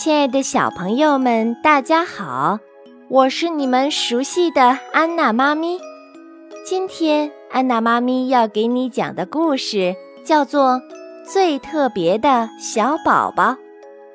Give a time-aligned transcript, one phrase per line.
[0.00, 2.58] 亲爱的小朋友们，大家好！
[3.10, 5.78] 我是你们熟悉的安娜妈咪。
[6.64, 9.94] 今天，安娜妈咪要给你讲的故事
[10.24, 10.76] 叫做
[11.30, 13.50] 《最特别的小宝宝》。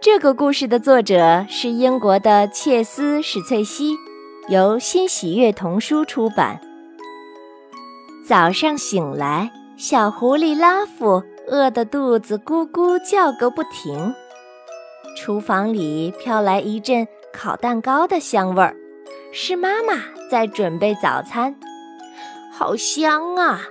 [0.01, 3.95] 这个故事的作者是英国的切斯·史翠西，
[4.47, 6.59] 由新喜悦童书出版。
[8.25, 14.11] 早上醒来，小狐狸拉夫饿得肚子咕咕叫个不停。
[15.17, 18.75] 厨房里飘来一阵烤蛋糕的香味儿，
[19.33, 19.95] 是妈妈
[20.29, 21.55] 在准备早餐，
[22.53, 23.61] 好香啊！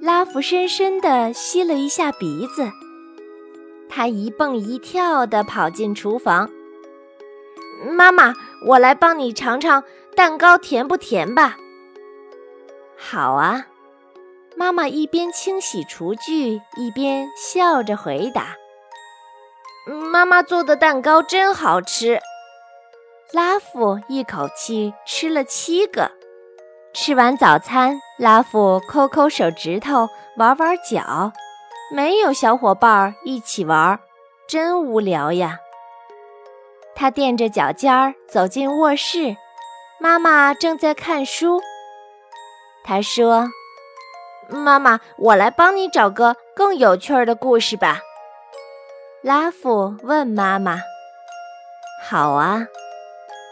[0.00, 2.70] 拉夫深深地吸了一下鼻子，
[3.88, 6.48] 他一蹦一跳地跑进厨房。
[7.90, 8.32] 妈妈，
[8.66, 9.84] 我来帮你尝尝
[10.16, 11.58] 蛋糕甜不甜吧。
[12.96, 13.66] 好啊，
[14.56, 18.56] 妈妈一边清洗厨具，一边笑着回答。
[19.88, 22.20] 妈妈做的蛋糕真好吃，
[23.32, 26.10] 拉夫一口气吃了七个。
[26.92, 31.32] 吃完早餐，拉夫抠抠手指头，玩玩脚，
[31.90, 33.98] 没有小伙伴一起玩，
[34.46, 35.58] 真无聊呀。
[36.94, 39.36] 他垫着脚尖儿走进卧室，
[39.98, 41.62] 妈妈正在看书。
[42.84, 43.48] 他说
[44.50, 48.00] ：“妈妈，我来帮你找个更有趣儿的故事吧。”
[49.20, 50.78] 拉夫问妈妈
[52.08, 52.68] ：“好啊。”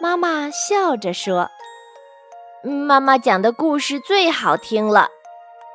[0.00, 1.48] 妈妈笑着说
[2.62, 5.08] ：“妈妈讲的故事最好听了。”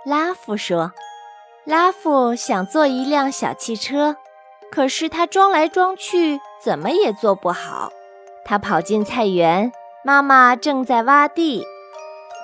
[0.06, 0.94] 拉夫说
[1.66, 4.16] ：“拉夫想做一辆小汽车，
[4.72, 7.92] 可是他装来装去怎么也做不好。
[8.45, 9.73] 他跑进菜园，
[10.05, 11.66] 妈妈正在挖地。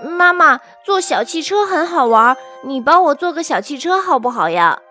[0.03, 4.81] 妈妈，做小汽车很好玩，你帮我做个小汽车好不好呀？”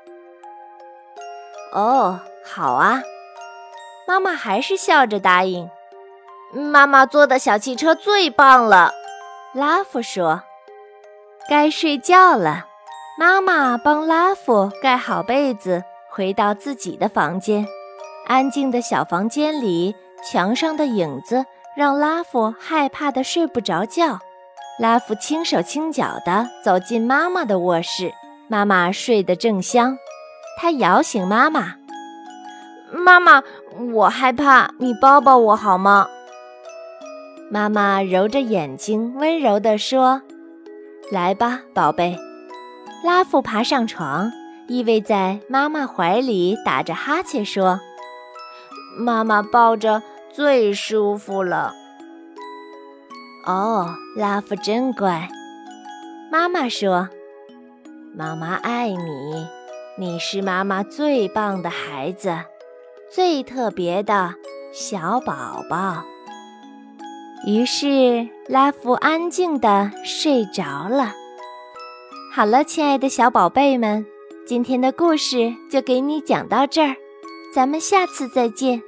[1.73, 2.21] 哦。
[2.49, 3.03] 好啊，
[4.07, 5.69] 妈妈还是笑着答应。
[6.53, 8.93] 妈妈做的小汽车最棒了，
[9.53, 10.43] 拉夫说。
[11.49, 12.67] 该睡觉了，
[13.19, 17.67] 妈妈帮拉夫盖好被子，回到自己的房间。
[18.27, 19.95] 安静的小房间里，
[20.25, 21.45] 墙上的影子
[21.77, 24.19] 让拉夫害怕的睡不着觉。
[24.79, 28.13] 拉夫轻手轻脚地走进妈妈的卧室，
[28.49, 29.97] 妈妈睡得正香，
[30.59, 31.75] 他摇醒妈妈。
[32.93, 33.43] 妈妈，
[33.93, 36.09] 我害怕，你抱抱我好吗？
[37.51, 40.23] 妈妈揉着眼睛，温柔地说
[41.13, 42.17] ：“来吧，宝贝。”
[43.05, 44.33] 拉夫爬上床，
[44.67, 47.79] 依偎在妈妈怀里，打着哈欠说
[48.99, 50.03] ：“妈妈抱着
[50.33, 51.73] 最舒服了。”
[53.47, 55.29] 哦，拉夫真乖。
[56.33, 57.09] 妈妈说
[58.17, 59.47] ：“妈妈爱你，
[59.97, 62.37] 你是妈妈最棒的孩子。”
[63.17, 64.35] 最特别的
[64.75, 66.05] 小宝宝。
[67.47, 71.15] 于是拉夫安静地睡着了。
[72.31, 74.05] 好了，亲爱的小宝贝们，
[74.47, 76.95] 今天的故事就给你讲到这儿，
[77.55, 78.83] 咱们下次再见。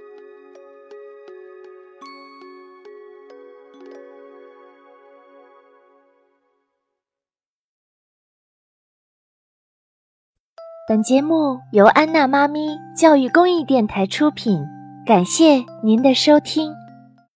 [10.89, 14.59] 本节目由安娜妈咪教育公益电台出品，
[15.05, 16.73] 感谢您的收听。